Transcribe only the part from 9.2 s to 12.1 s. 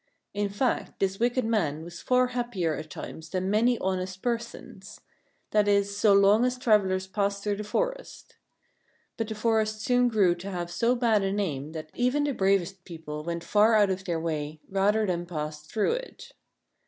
the forest soon grew to have so bad a name that